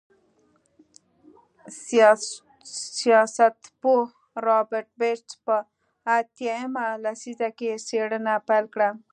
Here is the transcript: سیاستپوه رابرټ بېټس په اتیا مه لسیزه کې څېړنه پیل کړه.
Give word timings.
سیاستپوه 2.97 4.03
رابرټ 4.45 4.87
بېټس 4.99 5.31
په 5.45 5.55
اتیا 6.17 6.57
مه 6.73 6.85
لسیزه 7.03 7.49
کې 7.57 7.69
څېړنه 7.87 8.33
پیل 8.47 8.65
کړه. 8.73 8.89